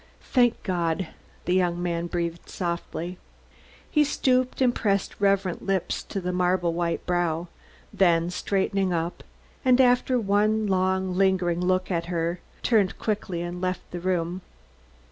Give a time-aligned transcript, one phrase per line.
[0.31, 1.09] "Thank God!"
[1.45, 3.19] the young man breathed softly.
[3.87, 7.49] He stooped and pressed reverent lips to the marble white brow,
[7.93, 9.23] then straightened up
[9.63, 14.41] and, after one long, lingering look at her, turned quickly and left the room.